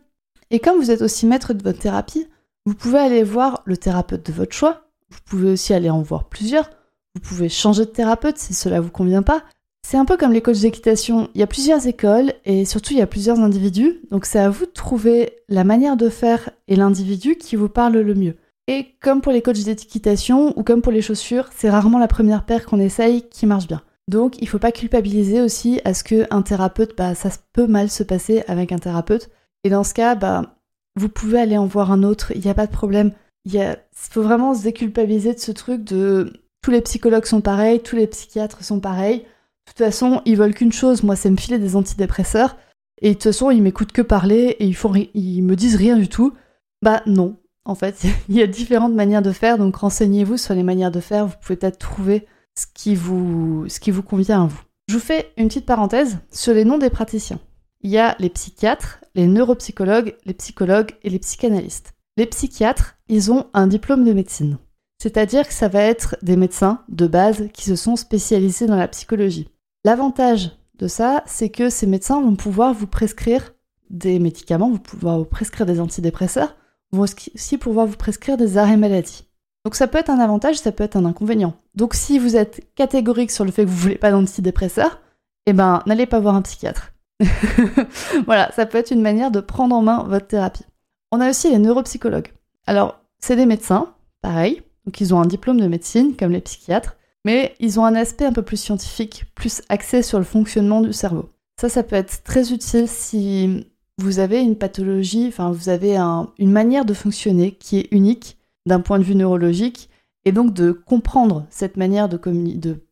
Et 0.49 0.59
comme 0.59 0.77
vous 0.77 0.91
êtes 0.91 1.01
aussi 1.01 1.25
maître 1.25 1.53
de 1.53 1.63
votre 1.63 1.79
thérapie, 1.79 2.27
vous 2.65 2.75
pouvez 2.75 2.99
aller 2.99 3.23
voir 3.23 3.61
le 3.63 3.77
thérapeute 3.77 4.25
de 4.25 4.33
votre 4.33 4.53
choix, 4.53 4.89
vous 5.09 5.19
pouvez 5.23 5.51
aussi 5.51 5.73
aller 5.73 5.89
en 5.89 6.01
voir 6.01 6.25
plusieurs, 6.25 6.69
vous 7.15 7.21
pouvez 7.21 7.47
changer 7.47 7.85
de 7.85 7.91
thérapeute 7.91 8.37
si 8.37 8.53
cela 8.53 8.81
vous 8.81 8.91
convient 8.91 9.23
pas, 9.23 9.41
c'est 9.83 9.97
un 9.97 10.05
peu 10.05 10.15
comme 10.15 10.31
les 10.31 10.41
coachs 10.41 10.61
d'équitation, 10.61 11.29
il 11.33 11.39
y 11.39 11.43
a 11.43 11.47
plusieurs 11.47 11.87
écoles 11.87 12.33
et 12.45 12.65
surtout 12.65 12.93
il 12.93 12.99
y 12.99 13.01
a 13.01 13.07
plusieurs 13.07 13.39
individus, 13.39 13.99
donc 14.11 14.25
c'est 14.25 14.39
à 14.39 14.49
vous 14.49 14.65
de 14.65 14.71
trouver 14.71 15.33
la 15.49 15.63
manière 15.63 15.97
de 15.97 16.09
faire 16.09 16.49
et 16.67 16.75
l'individu 16.75 17.35
qui 17.35 17.55
vous 17.55 17.69
parle 17.69 17.97
le 17.97 18.15
mieux. 18.15 18.35
Et 18.67 18.87
comme 19.01 19.21
pour 19.21 19.31
les 19.31 19.41
coachs 19.41 19.63
d'équitation 19.63 20.57
ou 20.57 20.63
comme 20.63 20.81
pour 20.81 20.91
les 20.91 21.01
chaussures, 21.01 21.49
c'est 21.55 21.69
rarement 21.69 21.99
la 21.99 22.07
première 22.07 22.45
paire 22.45 22.65
qu'on 22.65 22.79
essaye 22.79 23.27
qui 23.29 23.45
marche 23.45 23.67
bien. 23.67 23.81
Donc 24.07 24.41
il 24.41 24.47
faut 24.47 24.59
pas 24.59 24.71
culpabiliser 24.71 25.41
aussi 25.41 25.81
à 25.83 25.93
ce 25.93 26.03
qu'un 26.03 26.41
thérapeute, 26.41 26.95
bah 26.95 27.15
ça 27.15 27.29
peut 27.53 27.67
mal 27.67 27.89
se 27.89 28.03
passer 28.03 28.43
avec 28.47 28.71
un 28.71 28.77
thérapeute. 28.77 29.29
Et 29.63 29.69
dans 29.69 29.83
ce 29.83 29.93
cas, 29.93 30.15
bah 30.15 30.55
vous 30.95 31.09
pouvez 31.09 31.39
aller 31.39 31.57
en 31.57 31.65
voir 31.65 31.91
un 31.91 32.03
autre, 32.03 32.31
il 32.35 32.41
n'y 32.41 32.49
a 32.49 32.53
pas 32.53 32.67
de 32.67 32.71
problème. 32.71 33.11
Il 33.45 33.77
faut 33.93 34.21
vraiment 34.21 34.53
se 34.53 34.63
déculpabiliser 34.63 35.33
de 35.33 35.39
ce 35.39 35.51
truc 35.51 35.83
de 35.83 36.33
tous 36.61 36.71
les 36.71 36.81
psychologues 36.81 37.25
sont 37.25 37.41
pareils, 37.41 37.81
tous 37.81 37.95
les 37.95 38.07
psychiatres 38.07 38.63
sont 38.63 38.79
pareils. 38.79 39.25
De 39.71 39.77
toute 39.77 39.85
façon, 39.85 40.21
ils 40.25 40.35
veulent 40.35 40.53
qu'une 40.53 40.73
chose, 40.73 41.03
moi, 41.03 41.15
c'est 41.15 41.29
me 41.29 41.37
filer 41.37 41.57
des 41.57 41.75
antidépresseurs. 41.75 42.57
Et 43.01 43.09
de 43.09 43.13
toute 43.13 43.23
façon, 43.23 43.51
ils 43.51 43.61
m'écoutent 43.61 43.93
que 43.93 44.01
parler 44.01 44.55
et 44.59 44.65
ils, 44.65 44.75
font 44.75 44.93
ils 44.93 45.41
me 45.41 45.55
disent 45.55 45.75
rien 45.75 45.97
du 45.97 46.09
tout. 46.09 46.33
Bah 46.81 47.01
non. 47.05 47.37
En 47.63 47.75
fait, 47.75 48.03
il 48.29 48.35
y 48.35 48.41
a 48.41 48.47
différentes 48.47 48.93
manières 48.93 49.21
de 49.21 49.31
faire, 49.31 49.57
donc 49.57 49.75
renseignez-vous 49.77 50.37
sur 50.37 50.53
les 50.53 50.63
manières 50.63 50.91
de 50.91 50.99
faire. 50.99 51.25
Vous 51.25 51.35
pouvez 51.41 51.55
peut-être 51.55 51.79
trouver 51.79 52.27
ce 52.57 52.65
qui, 52.73 52.95
vous, 52.95 53.65
ce 53.69 53.79
qui 53.79 53.91
vous 53.91 54.03
convient 54.03 54.43
à 54.43 54.47
vous. 54.47 54.61
Je 54.89 54.95
vous 54.95 54.99
fais 54.99 55.31
une 55.37 55.47
petite 55.47 55.65
parenthèse 55.65 56.19
sur 56.31 56.53
les 56.53 56.65
noms 56.65 56.77
des 56.77 56.89
praticiens. 56.89 57.39
Il 57.81 57.89
y 57.89 57.97
a 57.97 58.15
les 58.19 58.29
psychiatres, 58.29 58.99
les 59.15 59.25
neuropsychologues, 59.25 60.15
les 60.25 60.33
psychologues 60.33 60.91
et 61.03 61.09
les 61.09 61.19
psychanalystes. 61.19 61.93
Les 62.17 62.25
psychiatres, 62.25 62.97
ils 63.07 63.31
ont 63.31 63.47
un 63.53 63.67
diplôme 63.67 64.03
de 64.03 64.13
médecine. 64.13 64.57
C'est-à-dire 65.01 65.47
que 65.47 65.53
ça 65.53 65.67
va 65.67 65.81
être 65.81 66.15
des 66.21 66.35
médecins 66.35 66.83
de 66.89 67.07
base 67.07 67.47
qui 67.53 67.63
se 67.63 67.75
sont 67.75 67.95
spécialisés 67.95 68.67
dans 68.67 68.75
la 68.75 68.87
psychologie. 68.87 69.49
L'avantage 69.83 70.51
de 70.77 70.87
ça, 70.87 71.23
c'est 71.25 71.49
que 71.49 71.69
ces 71.69 71.87
médecins 71.87 72.21
vont 72.21 72.35
pouvoir 72.35 72.73
vous 72.73 72.87
prescrire 72.87 73.53
des 73.89 74.19
médicaments, 74.19 74.71
vont 74.71 74.77
pouvoir 74.77 75.17
vous 75.17 75.25
prescrire 75.25 75.65
des 75.65 75.79
antidépresseurs, 75.79 76.55
vont 76.91 77.03
aussi 77.03 77.57
pouvoir 77.57 77.87
vous 77.87 77.97
prescrire 77.97 78.37
des 78.37 78.57
arrêts 78.57 78.77
maladie. 78.77 79.27
Donc 79.65 79.75
ça 79.75 79.87
peut 79.87 79.97
être 79.97 80.09
un 80.09 80.19
avantage, 80.19 80.57
ça 80.57 80.71
peut 80.71 80.83
être 80.83 80.95
un 80.95 81.05
inconvénient. 81.05 81.55
Donc 81.75 81.93
si 81.93 82.19
vous 82.19 82.35
êtes 82.35 82.73
catégorique 82.75 83.31
sur 83.31 83.45
le 83.45 83.51
fait 83.51 83.63
que 83.63 83.69
vous 83.69 83.77
voulez 83.77 83.97
pas 83.97 84.11
d'antidépresseurs, 84.11 84.99
eh 85.45 85.53
ben 85.53 85.81
n'allez 85.85 86.05
pas 86.05 86.19
voir 86.19 86.35
un 86.35 86.41
psychiatre. 86.41 86.93
voilà, 88.25 88.51
ça 88.53 88.65
peut 88.65 88.77
être 88.77 88.91
une 88.91 89.01
manière 89.01 89.31
de 89.31 89.39
prendre 89.39 89.75
en 89.75 89.81
main 89.81 90.03
votre 90.03 90.27
thérapie. 90.27 90.65
On 91.11 91.21
a 91.21 91.29
aussi 91.29 91.49
les 91.49 91.59
neuropsychologues. 91.59 92.33
Alors, 92.65 92.99
c'est 93.19 93.35
des 93.35 93.45
médecins, 93.45 93.93
pareil, 94.21 94.63
donc 94.85 94.99
ils 95.01 95.13
ont 95.13 95.21
un 95.21 95.25
diplôme 95.25 95.59
de 95.59 95.67
médecine, 95.67 96.15
comme 96.17 96.31
les 96.31 96.41
psychiatres, 96.41 96.95
mais 97.25 97.55
ils 97.59 97.79
ont 97.79 97.85
un 97.85 97.95
aspect 97.95 98.25
un 98.25 98.33
peu 98.33 98.41
plus 98.41 98.57
scientifique, 98.57 99.25
plus 99.35 99.61
axé 99.69 100.01
sur 100.01 100.17
le 100.17 100.25
fonctionnement 100.25 100.81
du 100.81 100.93
cerveau. 100.93 101.29
Ça, 101.59 101.69
ça 101.69 101.83
peut 101.83 101.95
être 101.95 102.23
très 102.23 102.51
utile 102.51 102.87
si 102.87 103.67
vous 103.97 104.19
avez 104.19 104.41
une 104.41 104.57
pathologie, 104.57 105.27
enfin 105.27 105.51
vous 105.51 105.69
avez 105.69 105.95
une 105.97 106.51
manière 106.51 106.85
de 106.85 106.93
fonctionner 106.93 107.51
qui 107.51 107.77
est 107.77 107.87
unique 107.91 108.37
d'un 108.65 108.79
point 108.79 108.99
de 108.99 109.03
vue 109.03 109.15
neurologique, 109.15 109.89
et 110.25 110.31
donc 110.31 110.53
de 110.53 110.71
comprendre 110.71 111.45
cette 111.49 111.77
manière 111.77 112.09
de, 112.09 112.19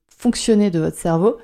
fonctionner 0.07 0.71
de 0.71 0.79
votre 0.79 0.97
cerveau 0.97 1.37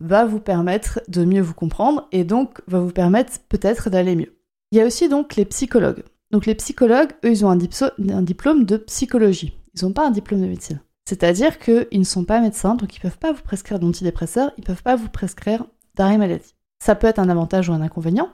va 0.00 0.24
vous 0.24 0.40
permettre 0.40 1.00
de 1.08 1.24
mieux 1.24 1.40
vous 1.40 1.54
comprendre 1.54 2.08
et 2.12 2.24
donc 2.24 2.60
va 2.66 2.80
vous 2.80 2.90
permettre 2.90 3.32
peut-être 3.48 3.90
d'aller 3.90 4.16
mieux. 4.16 4.36
Il 4.70 4.78
y 4.78 4.80
a 4.80 4.86
aussi 4.86 5.08
donc 5.08 5.36
les 5.36 5.44
psychologues. 5.44 6.02
Donc 6.30 6.46
les 6.46 6.54
psychologues, 6.54 7.10
eux, 7.24 7.30
ils 7.30 7.44
ont 7.44 7.50
un 7.50 8.22
diplôme 8.22 8.64
de 8.64 8.76
psychologie. 8.78 9.52
Ils 9.74 9.84
n'ont 9.84 9.92
pas 9.92 10.06
un 10.06 10.10
diplôme 10.10 10.40
de 10.40 10.46
médecine. 10.46 10.80
C'est-à-dire 11.04 11.58
qu'ils 11.58 11.86
ne 11.92 12.04
sont 12.04 12.24
pas 12.24 12.40
médecins, 12.40 12.74
donc 12.74 12.94
ils 12.94 12.98
ne 12.98 13.02
peuvent 13.02 13.18
pas 13.18 13.32
vous 13.32 13.42
prescrire 13.42 13.78
d'antidépresseurs, 13.78 14.52
ils 14.56 14.60
ne 14.60 14.66
peuvent 14.66 14.82
pas 14.82 14.96
vous 14.96 15.08
prescrire 15.08 15.64
d'arrêt 15.94 16.18
maladie. 16.18 16.54
Ça 16.82 16.94
peut 16.94 17.06
être 17.06 17.18
un 17.18 17.28
avantage 17.28 17.68
ou 17.68 17.72
un 17.72 17.80
inconvénient. 17.80 18.30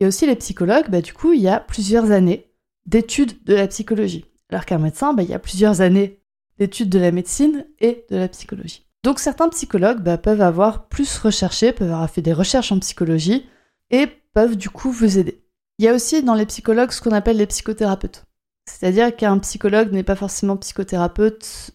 Et 0.00 0.06
aussi 0.06 0.26
les 0.26 0.36
psychologues, 0.36 0.90
bah, 0.90 1.00
du 1.00 1.12
coup, 1.12 1.32
il 1.32 1.40
y 1.40 1.48
a 1.48 1.60
plusieurs 1.60 2.10
années 2.10 2.52
d'études 2.86 3.42
de 3.44 3.54
la 3.54 3.66
psychologie. 3.66 4.26
Alors 4.50 4.64
qu'un 4.64 4.78
médecin, 4.78 5.14
bah, 5.14 5.22
il 5.22 5.30
y 5.30 5.34
a 5.34 5.38
plusieurs 5.38 5.80
années 5.80 6.20
d'études 6.58 6.88
de 6.88 6.98
la 6.98 7.12
médecine 7.12 7.66
et 7.80 8.04
de 8.10 8.16
la 8.16 8.28
psychologie. 8.28 8.86
Donc 9.02 9.18
certains 9.18 9.48
psychologues 9.50 10.00
bah, 10.00 10.18
peuvent 10.18 10.40
avoir 10.40 10.88
plus 10.88 11.18
recherché, 11.18 11.72
peuvent 11.72 11.92
avoir 11.92 12.10
fait 12.10 12.22
des 12.22 12.32
recherches 12.32 12.72
en 12.72 12.78
psychologie 12.78 13.46
et 13.90 14.08
peuvent 14.32 14.56
du 14.56 14.70
coup 14.70 14.90
vous 14.90 15.18
aider. 15.18 15.44
Il 15.78 15.84
y 15.84 15.88
a 15.88 15.94
aussi 15.94 16.22
dans 16.22 16.34
les 16.34 16.46
psychologues 16.46 16.90
ce 16.90 17.00
qu'on 17.00 17.12
appelle 17.12 17.36
les 17.36 17.46
psychothérapeutes. 17.46 18.24
C'est-à-dire 18.68 19.14
qu'un 19.14 19.38
psychologue 19.38 19.92
n'est 19.92 20.02
pas 20.02 20.16
forcément 20.16 20.56
psychothérapeute, 20.56 21.70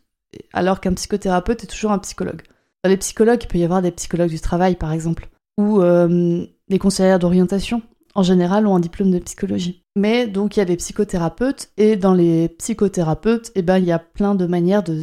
alors 0.54 0.80
qu'un 0.80 0.94
psychothérapeute 0.94 1.64
est 1.64 1.68
toujours 1.68 1.92
un 1.92 2.00
psychologue. 2.00 2.42
Dans 2.84 2.90
les 2.90 2.98
psychologues, 2.98 3.44
il 3.44 3.48
peut 3.48 3.58
y 3.58 3.64
avoir 3.64 3.82
des 3.82 3.92
psychologues 3.92 4.30
du 4.30 4.40
travail, 4.40 4.76
par 4.76 4.92
exemple, 4.92 5.30
ou 5.58 5.82
euh, 5.82 6.46
des 6.70 6.80
conseillères 6.80 7.20
d'orientation. 7.20 7.82
En 8.16 8.24
général, 8.24 8.68
ont 8.68 8.76
un 8.76 8.80
diplôme 8.80 9.12
de 9.12 9.20
psychologie. 9.20 9.84
Mais 9.96 10.28
donc, 10.28 10.56
il 10.56 10.60
y 10.60 10.64
a 10.64 10.66
des 10.66 10.78
psychothérapeutes, 10.78 11.72
et 11.78 11.96
dans 11.96 12.14
les 12.14 12.50
psychothérapeutes, 12.50 13.52
eh 13.56 13.62
ben, 13.62 13.78
il 13.78 13.86
y 13.86 13.92
a 13.92 14.00
plein 14.00 14.36
de 14.36 14.46
manières 14.46 14.84
de, 14.84 15.02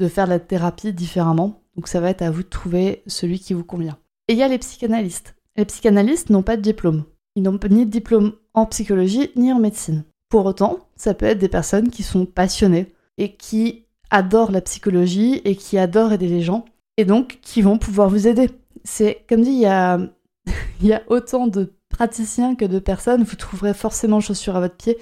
de 0.00 0.08
faire 0.08 0.26
la 0.26 0.40
thérapie 0.40 0.92
différemment. 0.92 1.62
Donc, 1.76 1.88
ça 1.88 2.00
va 2.00 2.10
être 2.10 2.22
à 2.22 2.30
vous 2.30 2.42
de 2.42 2.48
trouver 2.48 3.02
celui 3.06 3.38
qui 3.38 3.54
vous 3.54 3.64
convient. 3.64 3.96
Et 4.28 4.34
il 4.34 4.38
y 4.38 4.42
a 4.42 4.48
les 4.48 4.58
psychanalystes. 4.58 5.34
Les 5.56 5.64
psychanalystes 5.64 6.30
n'ont 6.30 6.42
pas 6.42 6.56
de 6.56 6.62
diplôme. 6.62 7.04
Ils 7.36 7.42
n'ont 7.42 7.58
ni 7.70 7.86
de 7.86 7.90
diplôme 7.90 8.32
en 8.54 8.66
psychologie 8.66 9.30
ni 9.36 9.52
en 9.52 9.60
médecine. 9.60 10.04
Pour 10.28 10.46
autant, 10.46 10.78
ça 10.96 11.14
peut 11.14 11.26
être 11.26 11.38
des 11.38 11.48
personnes 11.48 11.90
qui 11.90 12.02
sont 12.02 12.26
passionnées 12.26 12.92
et 13.18 13.36
qui 13.36 13.86
adorent 14.10 14.52
la 14.52 14.60
psychologie 14.60 15.40
et 15.44 15.56
qui 15.56 15.78
adorent 15.78 16.12
aider 16.12 16.28
les 16.28 16.42
gens 16.42 16.64
et 16.96 17.04
donc 17.04 17.38
qui 17.42 17.62
vont 17.62 17.78
pouvoir 17.78 18.08
vous 18.08 18.26
aider. 18.26 18.50
C'est 18.84 19.24
comme 19.28 19.42
dit, 19.42 19.50
il 19.50 19.60
y 19.60 19.66
a, 19.66 19.98
y 20.82 20.92
a 20.92 21.02
autant 21.08 21.46
de 21.46 21.72
praticiens 21.88 22.54
que 22.54 22.64
de 22.64 22.78
personnes, 22.78 23.22
vous 23.22 23.36
trouverez 23.36 23.74
forcément 23.74 24.20
chaussures 24.20 24.56
à 24.56 24.60
votre 24.60 24.76
pied. 24.76 24.98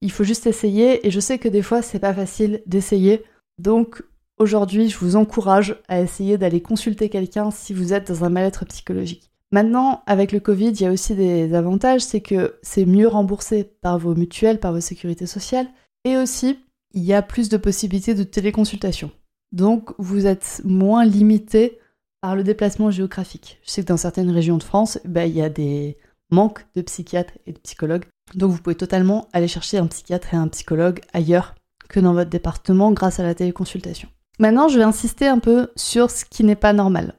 Il 0.00 0.10
faut 0.10 0.24
juste 0.24 0.46
essayer 0.46 1.06
et 1.06 1.10
je 1.10 1.20
sais 1.20 1.38
que 1.38 1.48
des 1.48 1.62
fois 1.62 1.82
c'est 1.82 1.98
pas 1.98 2.14
facile 2.14 2.62
d'essayer. 2.66 3.24
Donc 3.58 4.02
aujourd'hui, 4.38 4.88
je 4.88 4.98
vous 4.98 5.16
encourage 5.16 5.76
à 5.88 6.00
essayer 6.00 6.38
d'aller 6.38 6.62
consulter 6.62 7.08
quelqu'un 7.08 7.50
si 7.50 7.74
vous 7.74 7.92
êtes 7.92 8.08
dans 8.08 8.24
un 8.24 8.30
mal-être 8.30 8.64
psychologique. 8.64 9.30
Maintenant, 9.52 10.02
avec 10.06 10.30
le 10.30 10.38
Covid, 10.40 10.68
il 10.68 10.80
y 10.80 10.86
a 10.86 10.92
aussi 10.92 11.14
des 11.14 11.54
avantages, 11.54 12.02
c'est 12.02 12.20
que 12.20 12.54
c'est 12.62 12.86
mieux 12.86 13.08
remboursé 13.08 13.64
par 13.64 13.98
vos 13.98 14.14
mutuelles, 14.14 14.60
par 14.60 14.72
vos 14.72 14.80
sécurités 14.80 15.26
sociales, 15.26 15.66
et 16.04 16.16
aussi 16.16 16.58
il 16.92 17.04
y 17.04 17.12
a 17.12 17.22
plus 17.22 17.48
de 17.48 17.56
possibilités 17.56 18.14
de 18.14 18.22
téléconsultation. 18.22 19.10
Donc 19.52 19.92
vous 19.98 20.26
êtes 20.26 20.60
moins 20.64 21.04
limité 21.04 21.78
par 22.20 22.36
le 22.36 22.44
déplacement 22.44 22.90
géographique. 22.90 23.58
Je 23.64 23.70
sais 23.70 23.82
que 23.82 23.88
dans 23.88 23.96
certaines 23.96 24.30
régions 24.30 24.58
de 24.58 24.62
France, 24.62 24.98
bah, 25.04 25.26
il 25.26 25.34
y 25.34 25.42
a 25.42 25.48
des 25.48 25.96
manques 26.30 26.66
de 26.74 26.82
psychiatres 26.82 27.32
et 27.46 27.52
de 27.52 27.58
psychologues. 27.58 28.04
Donc 28.34 28.52
vous 28.52 28.62
pouvez 28.62 28.76
totalement 28.76 29.28
aller 29.32 29.48
chercher 29.48 29.78
un 29.78 29.86
psychiatre 29.86 30.34
et 30.34 30.36
un 30.36 30.48
psychologue 30.48 31.00
ailleurs 31.12 31.54
que 31.88 32.00
dans 32.00 32.14
votre 32.14 32.30
département 32.30 32.92
grâce 32.92 33.18
à 33.18 33.24
la 33.24 33.34
téléconsultation. 33.34 34.08
Maintenant, 34.38 34.68
je 34.68 34.78
vais 34.78 34.84
insister 34.84 35.26
un 35.26 35.38
peu 35.38 35.68
sur 35.76 36.10
ce 36.10 36.24
qui 36.24 36.44
n'est 36.44 36.56
pas 36.56 36.72
normal. 36.72 37.14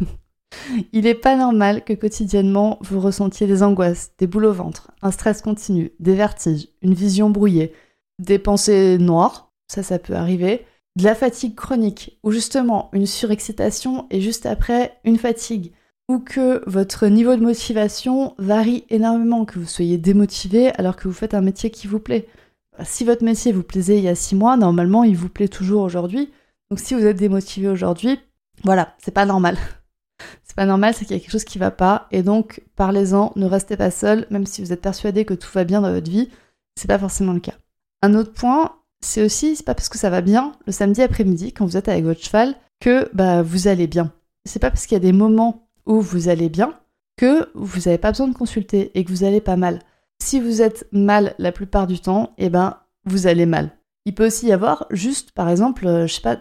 Il 0.92 1.04
n'est 1.04 1.14
pas 1.14 1.36
normal 1.36 1.84
que 1.84 1.92
quotidiennement 1.92 2.78
vous 2.80 2.98
ressentiez 2.98 3.46
des 3.46 3.62
angoisses, 3.62 4.12
des 4.18 4.26
boules 4.26 4.46
au 4.46 4.52
ventre, 4.52 4.90
un 5.02 5.10
stress 5.10 5.42
continu, 5.42 5.92
des 6.00 6.14
vertiges, 6.14 6.68
une 6.82 6.94
vision 6.94 7.30
brouillée, 7.30 7.72
des 8.18 8.38
pensées 8.38 8.98
noires, 8.98 9.52
ça 9.68 9.82
ça 9.82 9.98
peut 9.98 10.14
arriver, 10.14 10.66
de 10.96 11.04
la 11.04 11.14
fatigue 11.14 11.54
chronique, 11.54 12.18
ou 12.22 12.30
justement 12.32 12.88
une 12.92 13.06
surexcitation 13.06 14.06
et 14.10 14.20
juste 14.20 14.46
après 14.46 14.98
une 15.04 15.18
fatigue, 15.18 15.72
ou 16.08 16.18
que 16.18 16.62
votre 16.66 17.06
niveau 17.08 17.36
de 17.36 17.42
motivation 17.42 18.34
varie 18.38 18.84
énormément, 18.90 19.44
que 19.44 19.58
vous 19.58 19.66
soyez 19.66 19.98
démotivé 19.98 20.70
alors 20.78 20.96
que 20.96 21.08
vous 21.08 21.14
faites 21.14 21.34
un 21.34 21.42
métier 21.42 21.70
qui 21.70 21.86
vous 21.86 21.98
plaît. 22.00 22.28
Si 22.84 23.04
votre 23.04 23.24
métier 23.24 23.52
vous 23.52 23.62
plaisait 23.62 23.98
il 23.98 24.04
y 24.04 24.08
a 24.08 24.14
six 24.14 24.34
mois, 24.36 24.56
normalement 24.56 25.04
il 25.04 25.16
vous 25.16 25.28
plaît 25.28 25.48
toujours 25.48 25.82
aujourd'hui. 25.82 26.30
Donc 26.70 26.80
si 26.80 26.94
vous 26.94 27.04
êtes 27.04 27.16
démotivé 27.16 27.68
aujourd'hui, 27.68 28.18
voilà, 28.64 28.94
c'est 28.98 29.12
pas 29.12 29.26
normal. 29.26 29.58
C'est 30.44 30.56
pas 30.56 30.64
normal, 30.64 30.94
c'est 30.94 31.04
qu'il 31.04 31.14
y 31.14 31.18
a 31.18 31.20
quelque 31.20 31.32
chose 31.32 31.44
qui 31.44 31.58
va 31.58 31.70
pas, 31.70 32.08
et 32.10 32.22
donc 32.22 32.62
parlez-en, 32.74 33.32
ne 33.36 33.44
restez 33.44 33.76
pas 33.76 33.90
seul, 33.90 34.26
même 34.30 34.46
si 34.46 34.62
vous 34.62 34.72
êtes 34.72 34.80
persuadé 34.80 35.26
que 35.26 35.34
tout 35.34 35.50
va 35.52 35.64
bien 35.64 35.82
dans 35.82 35.92
votre 35.92 36.10
vie, 36.10 36.30
c'est 36.74 36.88
pas 36.88 36.98
forcément 36.98 37.34
le 37.34 37.40
cas. 37.40 37.52
Un 38.02 38.14
autre 38.14 38.32
point, 38.32 38.76
c'est 39.00 39.22
aussi, 39.22 39.56
c'est 39.56 39.64
pas 39.64 39.74
parce 39.74 39.88
que 39.88 39.98
ça 39.98 40.10
va 40.10 40.20
bien 40.20 40.52
le 40.66 40.72
samedi 40.72 41.02
après-midi 41.02 41.52
quand 41.52 41.66
vous 41.66 41.76
êtes 41.76 41.88
avec 41.88 42.04
votre 42.04 42.22
cheval 42.22 42.54
que 42.80 43.08
bah, 43.14 43.42
vous 43.42 43.68
allez 43.68 43.86
bien. 43.86 44.12
C'est 44.44 44.58
pas 44.58 44.70
parce 44.70 44.86
qu'il 44.86 44.94
y 44.94 45.00
a 45.00 45.00
des 45.00 45.12
moments 45.12 45.68
où 45.86 46.00
vous 46.00 46.28
allez 46.28 46.48
bien 46.48 46.74
que 47.16 47.48
vous 47.54 47.80
n'avez 47.86 47.98
pas 47.98 48.12
besoin 48.12 48.28
de 48.28 48.34
consulter 48.34 48.90
et 48.94 49.04
que 49.04 49.10
vous 49.10 49.24
allez 49.24 49.40
pas 49.40 49.56
mal. 49.56 49.80
Si 50.22 50.40
vous 50.40 50.62
êtes 50.62 50.86
mal 50.92 51.34
la 51.38 51.52
plupart 51.52 51.86
du 51.86 52.00
temps, 52.00 52.34
eh 52.38 52.50
ben 52.50 52.78
vous 53.04 53.26
allez 53.26 53.46
mal. 53.46 53.70
Il 54.04 54.14
peut 54.14 54.26
aussi 54.26 54.46
y 54.46 54.52
avoir 54.52 54.86
juste, 54.90 55.32
par 55.32 55.48
exemple, 55.48 55.86
euh, 55.86 56.06
je 56.06 56.14
sais 56.14 56.20
pas, 56.20 56.38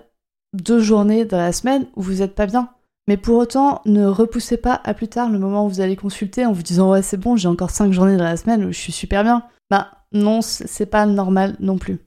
deux 0.54 0.80
journées 0.80 1.26
dans 1.26 1.38
la 1.38 1.52
semaine 1.52 1.88
où 1.96 2.02
vous 2.02 2.22
êtes 2.22 2.36
pas 2.36 2.46
bien. 2.46 2.70
Mais 3.08 3.18
pour 3.18 3.38
autant, 3.38 3.82
ne 3.86 4.06
repoussez 4.06 4.58
pas 4.58 4.82
à 4.84 4.94
plus 4.94 5.08
tard 5.08 5.30
le 5.30 5.40
moment 5.40 5.66
où 5.66 5.70
vous 5.70 5.82
allez 5.82 5.96
consulter 5.96 6.46
en 6.46 6.54
vous 6.54 6.64
disant 6.64 6.92
ouais 6.92 7.02
c'est 7.02 7.18
bon, 7.18 7.36
j'ai 7.36 7.48
encore 7.48 7.70
cinq 7.70 7.92
journées 7.92 8.18
dans 8.18 8.24
la 8.24 8.38
semaine 8.38 8.66
où 8.66 8.72
je 8.72 8.80
suis 8.80 8.92
super 8.92 9.24
bien. 9.24 9.44
Bah 9.70 9.90
non, 10.16 10.42
c'est 10.42 10.86
pas 10.86 11.06
normal 11.06 11.56
non 11.60 11.78
plus. 11.78 12.00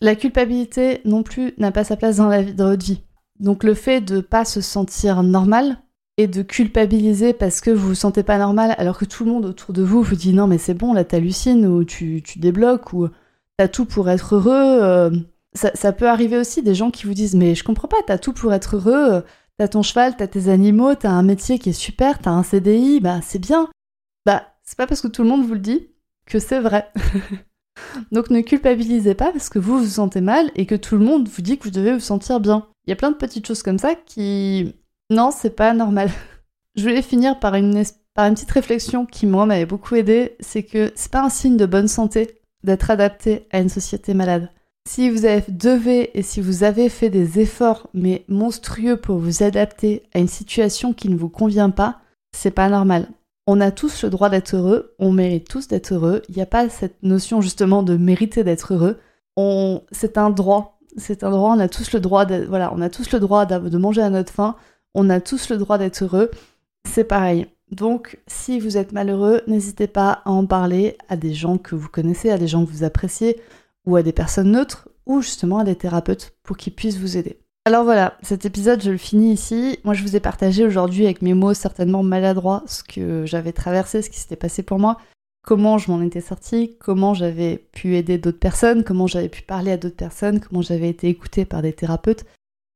La 0.00 0.14
culpabilité 0.14 1.00
non 1.04 1.22
plus 1.22 1.54
n'a 1.58 1.72
pas 1.72 1.84
sa 1.84 1.96
place 1.96 2.16
dans, 2.16 2.28
la 2.28 2.42
vie, 2.42 2.52
votre 2.52 2.84
vie. 2.84 3.00
Donc 3.40 3.64
le 3.64 3.74
fait 3.74 4.00
de 4.00 4.20
pas 4.20 4.44
se 4.44 4.60
sentir 4.60 5.22
normal 5.22 5.78
et 6.18 6.26
de 6.26 6.42
culpabiliser 6.42 7.32
parce 7.32 7.60
que 7.60 7.70
vous 7.70 7.88
vous 7.88 7.94
sentez 7.94 8.22
pas 8.22 8.38
normal 8.38 8.74
alors 8.78 8.98
que 8.98 9.04
tout 9.04 9.24
le 9.24 9.32
monde 9.32 9.46
autour 9.46 9.74
de 9.74 9.82
vous 9.82 10.02
vous 10.02 10.16
dit 10.16 10.32
non 10.32 10.46
mais 10.46 10.56
c'est 10.56 10.72
bon 10.72 10.94
là 10.94 11.04
t'hallucines 11.04 11.66
ou 11.66 11.84
tu, 11.84 12.22
tu 12.22 12.38
débloques 12.38 12.94
ou 12.94 13.08
t'as 13.58 13.68
tout 13.68 13.84
pour 13.84 14.08
être 14.08 14.36
heureux. 14.36 14.82
Euh, 14.82 15.10
ça, 15.52 15.70
ça, 15.74 15.92
peut 15.92 16.08
arriver 16.08 16.38
aussi 16.38 16.62
des 16.62 16.74
gens 16.74 16.90
qui 16.90 17.06
vous 17.06 17.14
disent 17.14 17.34
mais 17.34 17.54
je 17.54 17.64
comprends 17.64 17.88
pas 17.88 18.02
t'as 18.06 18.18
tout 18.18 18.32
pour 18.32 18.52
être 18.52 18.76
heureux. 18.76 19.24
T'as 19.58 19.68
ton 19.68 19.82
cheval, 19.82 20.14
t'as 20.16 20.26
tes 20.26 20.50
animaux, 20.50 20.94
t'as 20.94 21.10
un 21.10 21.22
métier 21.22 21.58
qui 21.58 21.70
est 21.70 21.72
super, 21.72 22.18
t'as 22.18 22.30
un 22.30 22.42
CDI, 22.42 23.00
bah 23.00 23.20
c'est 23.22 23.38
bien. 23.38 23.68
Bah 24.26 24.42
c'est 24.62 24.76
pas 24.76 24.86
parce 24.86 25.00
que 25.00 25.08
tout 25.08 25.22
le 25.22 25.28
monde 25.28 25.46
vous 25.46 25.54
le 25.54 25.60
dit 25.60 25.88
que 26.26 26.38
c'est 26.38 26.60
vrai. 26.60 26.90
Donc 28.12 28.30
ne 28.30 28.40
culpabilisez 28.40 29.14
pas 29.14 29.32
parce 29.32 29.48
que 29.48 29.58
vous 29.58 29.78
vous 29.78 29.86
sentez 29.86 30.20
mal 30.20 30.50
et 30.54 30.66
que 30.66 30.74
tout 30.74 30.96
le 30.96 31.04
monde 31.04 31.28
vous 31.28 31.42
dit 31.42 31.58
que 31.58 31.64
vous 31.64 31.70
devez 31.70 31.92
vous 31.92 32.00
sentir 32.00 32.40
bien. 32.40 32.66
Il 32.86 32.90
y 32.90 32.92
a 32.92 32.96
plein 32.96 33.10
de 33.10 33.16
petites 33.16 33.46
choses 33.46 33.62
comme 33.62 33.78
ça 33.78 33.94
qui... 33.94 34.74
Non, 35.10 35.30
c'est 35.30 35.50
pas 35.50 35.72
normal. 35.72 36.10
Je 36.76 36.82
voulais 36.82 37.02
finir 37.02 37.38
par 37.38 37.54
une, 37.54 37.82
par 38.14 38.26
une 38.26 38.34
petite 38.34 38.50
réflexion 38.50 39.06
qui 39.06 39.26
moi 39.26 39.46
m'avait 39.46 39.66
beaucoup 39.66 39.94
aidé, 39.94 40.36
c'est 40.40 40.62
que 40.62 40.92
c'est 40.94 41.10
pas 41.10 41.22
un 41.22 41.30
signe 41.30 41.56
de 41.56 41.66
bonne 41.66 41.88
santé 41.88 42.40
d'être 42.64 42.90
adapté 42.90 43.46
à 43.52 43.60
une 43.60 43.68
société 43.68 44.14
malade. 44.14 44.50
Si 44.88 45.10
vous 45.10 45.24
avez 45.24 45.42
devez 45.48 46.16
et 46.16 46.22
si 46.22 46.40
vous 46.40 46.62
avez 46.62 46.88
fait 46.88 47.10
des 47.10 47.40
efforts 47.40 47.88
mais 47.92 48.24
monstrueux 48.28 48.96
pour 48.96 49.18
vous 49.18 49.42
adapter 49.42 50.04
à 50.14 50.20
une 50.20 50.28
situation 50.28 50.92
qui 50.92 51.08
ne 51.08 51.16
vous 51.16 51.28
convient 51.28 51.70
pas, 51.70 52.00
c'est 52.32 52.52
pas 52.52 52.68
normal. 52.68 53.08
On 53.46 53.60
a 53.60 53.70
tous 53.70 54.02
le 54.02 54.10
droit 54.10 54.28
d'être 54.28 54.56
heureux, 54.56 54.94
on 54.98 55.12
mérite 55.12 55.48
tous 55.48 55.68
d'être 55.68 55.94
heureux. 55.94 56.22
Il 56.28 56.34
n'y 56.34 56.42
a 56.42 56.46
pas 56.46 56.68
cette 56.68 57.02
notion 57.02 57.40
justement 57.40 57.82
de 57.82 57.96
mériter 57.96 58.42
d'être 58.42 58.74
heureux. 58.74 58.98
C'est 59.92 60.18
un 60.18 60.30
droit, 60.30 60.80
c'est 60.96 61.22
un 61.22 61.30
droit. 61.30 61.54
On 61.54 61.60
a 61.60 61.68
tous 61.68 61.92
le 61.92 62.00
droit, 62.00 62.24
de, 62.24 62.44
voilà, 62.44 62.72
on 62.74 62.80
a 62.80 62.90
tous 62.90 63.12
le 63.12 63.20
droit 63.20 63.46
de 63.46 63.78
manger 63.78 64.02
à 64.02 64.10
notre 64.10 64.32
faim. 64.32 64.56
On 64.94 65.10
a 65.10 65.20
tous 65.20 65.50
le 65.50 65.58
droit 65.58 65.78
d'être 65.78 66.02
heureux. 66.02 66.30
C'est 66.88 67.04
pareil. 67.04 67.46
Donc, 67.70 68.18
si 68.26 68.58
vous 68.60 68.76
êtes 68.76 68.92
malheureux, 68.92 69.42
n'hésitez 69.46 69.86
pas 69.86 70.22
à 70.24 70.30
en 70.30 70.46
parler 70.46 70.96
à 71.08 71.16
des 71.16 71.34
gens 71.34 71.58
que 71.58 71.74
vous 71.74 71.88
connaissez, 71.88 72.30
à 72.30 72.38
des 72.38 72.48
gens 72.48 72.64
que 72.64 72.70
vous 72.70 72.84
appréciez, 72.84 73.40
ou 73.86 73.96
à 73.96 74.02
des 74.02 74.12
personnes 74.12 74.52
neutres, 74.52 74.88
ou 75.04 75.20
justement 75.20 75.58
à 75.58 75.64
des 75.64 75.76
thérapeutes 75.76 76.34
pour 76.42 76.56
qu'ils 76.56 76.74
puissent 76.74 76.98
vous 76.98 77.16
aider. 77.16 77.38
Alors 77.66 77.82
voilà, 77.82 78.16
cet 78.22 78.46
épisode, 78.46 78.80
je 78.80 78.92
le 78.92 78.96
finis 78.96 79.32
ici. 79.32 79.80
Moi, 79.82 79.92
je 79.92 80.04
vous 80.04 80.14
ai 80.14 80.20
partagé 80.20 80.64
aujourd'hui 80.64 81.04
avec 81.04 81.20
mes 81.20 81.34
mots 81.34 81.52
certainement 81.52 82.04
maladroits 82.04 82.62
ce 82.68 82.84
que 82.84 83.26
j'avais 83.26 83.52
traversé, 83.52 84.02
ce 84.02 84.08
qui 84.08 84.20
s'était 84.20 84.36
passé 84.36 84.62
pour 84.62 84.78
moi, 84.78 84.98
comment 85.42 85.76
je 85.76 85.90
m'en 85.90 86.00
étais 86.00 86.20
sortie, 86.20 86.76
comment 86.78 87.12
j'avais 87.12 87.66
pu 87.72 87.96
aider 87.96 88.18
d'autres 88.18 88.38
personnes, 88.38 88.84
comment 88.84 89.08
j'avais 89.08 89.28
pu 89.28 89.42
parler 89.42 89.72
à 89.72 89.76
d'autres 89.78 89.96
personnes, 89.96 90.38
comment 90.38 90.62
j'avais 90.62 90.88
été 90.88 91.08
écoutée 91.08 91.44
par 91.44 91.60
des 91.60 91.72
thérapeutes. 91.72 92.24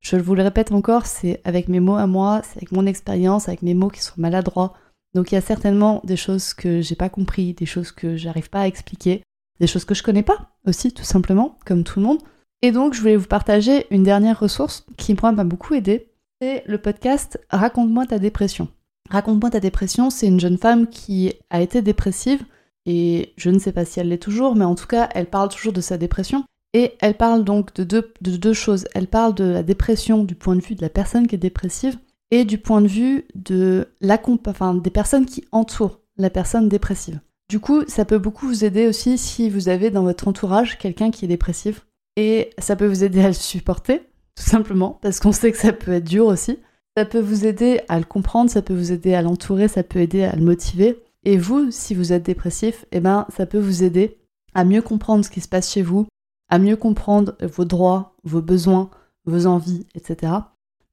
Je 0.01 0.17
vous 0.17 0.35
le 0.35 0.43
répète 0.43 0.73
encore, 0.73 1.07
c'est 1.07 1.41
avec 1.45 1.69
mes 1.69 1.79
mots 1.79 1.95
à 1.95 2.09
moi, 2.09 2.43
c'est 2.43 2.57
avec 2.57 2.73
mon 2.73 2.85
expérience, 2.85 3.47
avec 3.47 3.63
mes 3.63 3.75
mots 3.75 3.91
qui 3.91 4.03
sont 4.03 4.15
maladroits. 4.17 4.73
Donc 5.15 5.31
il 5.31 5.37
y 5.37 5.39
a 5.39 5.41
certainement 5.41 6.01
des 6.03 6.17
choses 6.17 6.53
que 6.53 6.81
j'ai 6.81 6.97
pas 6.97 7.11
compris, 7.11 7.55
des 7.55 7.65
choses 7.65 7.93
que 7.93 8.17
j'arrive 8.17 8.51
pas 8.51 8.63
à 8.63 8.67
expliquer, 8.67 9.23
des 9.61 9.69
choses 9.69 9.85
que 9.85 9.95
je 9.95 10.03
connais 10.03 10.25
pas 10.25 10.51
aussi, 10.67 10.91
tout 10.93 11.05
simplement, 11.05 11.61
comme 11.65 11.85
tout 11.85 12.01
le 12.01 12.07
monde. 12.07 12.19
Et 12.63 12.73
donc, 12.73 12.93
je 12.93 13.01
voulais 13.01 13.17
vous 13.17 13.27
partager 13.27 13.87
une 13.91 14.03
dernière 14.03 14.39
ressource 14.39 14.85
qui, 14.99 15.17
moi, 15.21 15.33
m'a 15.33 15.45
beaucoup 15.45 15.75
aidé. 15.75 16.09
C'est 16.43 16.63
le 16.67 16.79
podcast 16.79 17.41
Raconte-moi 17.51 18.07
ta 18.07 18.19
dépression. 18.19 18.69
Raconte-moi 19.09 19.51
ta 19.51 19.61
dépression, 19.61 20.11
c'est 20.11 20.27
une 20.27 20.41
jeune 20.41 20.59
femme 20.59 20.87
qui 20.87 21.33
a 21.49 21.63
été 21.63 21.83
dépressive, 21.83 22.45
et 22.87 23.33
je 23.37 23.51
ne 23.51 23.59
sais 23.59 23.73
pas 23.73 23.85
si 23.85 23.99
elle 23.99 24.09
l'est 24.09 24.19
toujours, 24.19 24.55
mais 24.57 24.65
en 24.65 24.75
tout 24.75 24.87
cas, 24.87 25.09
elle 25.15 25.27
parle 25.27 25.49
toujours 25.49 25.73
de 25.73 25.81
sa 25.81 25.97
dépression. 25.97 26.45
Et 26.73 26.93
elle 27.01 27.17
parle 27.17 27.45
donc 27.45 27.75
de 27.75 27.83
deux, 27.83 28.13
de 28.21 28.37
deux 28.37 28.53
choses. 28.53 28.87
Elle 28.95 29.09
parle 29.09 29.35
de 29.35 29.45
la 29.45 29.63
dépression 29.63 30.23
du 30.23 30.35
point 30.35 30.55
de 30.55 30.61
vue 30.61 30.77
de 30.77 30.83
la 30.83 30.89
personne 30.89 31.27
qui 31.27 31.35
est 31.35 31.39
dépressive, 31.39 31.99
et 32.31 32.45
du 32.45 32.59
point 32.59 32.83
de 32.83 32.89
vue 32.89 33.27
de 33.35 33.89
la, 34.01 34.21
enfin, 34.47 34.75
des 34.75 34.91
personnes 34.91 35.27
qui 35.27 35.45
entourent 35.51 36.01
la 36.17 36.31
personne 36.31 36.69
dépressive. 36.69 37.21
Du 37.49 37.59
coup, 37.59 37.83
ça 37.89 38.05
peut 38.05 38.19
beaucoup 38.19 38.47
vous 38.47 38.65
aider 38.65 38.87
aussi 38.87 39.19
si 39.19 39.51
vous 39.51 39.69
avez 39.69 39.91
dans 39.91 40.05
votre 40.05 40.29
entourage 40.29 40.79
quelqu'un 40.79 41.11
qui 41.11 41.25
est 41.25 41.29
dépressif 41.29 41.87
et 42.21 42.51
ça 42.59 42.77
peut 42.77 42.87
vous 42.87 43.03
aider 43.03 43.23
à 43.23 43.29
le 43.29 43.33
supporter, 43.33 44.03
tout 44.37 44.45
simplement, 44.45 44.99
parce 45.01 45.21
qu'on 45.21 45.33
sait 45.33 45.53
que 45.53 45.57
ça 45.57 45.73
peut 45.73 45.93
être 45.93 46.05
dur 46.05 46.27
aussi. 46.27 46.59
Ça 46.95 47.07
peut 47.07 47.21
vous 47.21 47.47
aider 47.47 47.81
à 47.89 47.99
le 47.99 48.05
comprendre, 48.05 48.51
ça 48.51 48.61
peut 48.61 48.75
vous 48.75 48.93
aider 48.93 49.15
à 49.15 49.23
l'entourer, 49.23 49.69
ça 49.69 49.83
peut 49.83 50.01
aider 50.01 50.25
à 50.25 50.37
le 50.37 50.45
motiver. 50.45 51.03
Et 51.25 51.39
vous, 51.39 51.71
si 51.71 51.95
vous 51.95 52.13
êtes 52.13 52.25
dépressif, 52.25 52.85
eh 52.93 53.01
ben, 53.01 53.27
ça 53.35 53.47
peut 53.47 53.59
vous 53.59 53.85
aider 53.85 54.19
à 54.53 54.67
mieux 54.67 54.83
comprendre 54.83 55.25
ce 55.25 55.31
qui 55.31 55.41
se 55.41 55.49
passe 55.49 55.73
chez 55.73 55.81
vous, 55.81 56.09
à 56.51 56.59
mieux 56.59 56.77
comprendre 56.77 57.37
vos 57.41 57.65
droits, 57.65 58.17
vos 58.25 58.43
besoins, 58.43 58.91
vos 59.25 59.47
envies, 59.47 59.87
etc. 59.95 60.35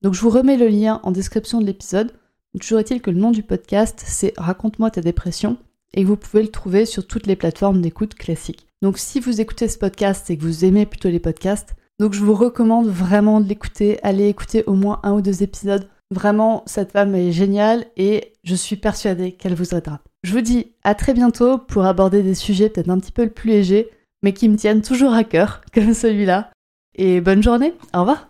Donc 0.01 0.13
je 0.13 0.21
vous 0.21 0.29
remets 0.29 0.55
le 0.55 0.69
lien 0.69 1.01
en 1.03 1.11
description 1.11 1.59
de 1.59 1.65
l'épisode. 1.65 2.13
Toujours 2.57 2.79
est-il 2.79 3.01
que 3.01 3.11
le 3.11 3.19
nom 3.19 3.31
du 3.31 3.43
podcast, 3.43 4.01
c'est 4.05 4.33
Raconte-moi 4.37 4.91
ta 4.91 5.01
dépression 5.01 5.57
et 5.93 6.03
vous 6.03 6.17
pouvez 6.17 6.41
le 6.41 6.49
trouver 6.49 6.85
sur 6.85 7.05
toutes 7.05 7.27
les 7.27 7.35
plateformes 7.35 7.81
d'écoute 7.81 8.15
classiques. 8.15 8.67
Donc 8.81 8.97
si 8.97 9.19
vous 9.19 9.41
écoutez 9.41 9.67
ce 9.67 9.77
podcast 9.77 10.29
et 10.29 10.37
que 10.37 10.43
vous 10.43 10.65
aimez 10.65 10.85
plutôt 10.85 11.09
les 11.09 11.19
podcasts, 11.19 11.75
donc 11.99 12.13
je 12.13 12.23
vous 12.23 12.35
recommande 12.35 12.87
vraiment 12.87 13.41
de 13.41 13.47
l'écouter. 13.47 13.99
Allez 14.03 14.27
écouter 14.27 14.63
au 14.67 14.73
moins 14.73 14.99
un 15.03 15.13
ou 15.13 15.21
deux 15.21 15.41
épisodes. 15.41 15.87
Vraiment, 16.11 16.63
cette 16.67 16.91
femme 16.91 17.15
est 17.15 17.31
géniale 17.31 17.85
et 17.97 18.33
je 18.43 18.55
suis 18.55 18.75
persuadée 18.75 19.31
qu'elle 19.31 19.55
vous 19.55 19.73
aidera. 19.73 19.99
Je 20.23 20.31
vous 20.31 20.41
dis 20.41 20.73
à 20.83 20.93
très 20.93 21.13
bientôt 21.13 21.57
pour 21.57 21.85
aborder 21.85 22.21
des 22.21 22.35
sujets 22.35 22.69
peut-être 22.69 22.89
un 22.89 22.99
petit 22.99 23.11
peu 23.11 23.29
plus 23.29 23.49
légers, 23.49 23.89
mais 24.23 24.33
qui 24.33 24.47
me 24.47 24.57
tiennent 24.57 24.81
toujours 24.81 25.13
à 25.13 25.23
cœur, 25.23 25.61
comme 25.73 25.93
celui-là. 25.93 26.51
Et 26.95 27.21
bonne 27.21 27.43
journée, 27.43 27.73
au 27.93 27.99
revoir 28.01 28.29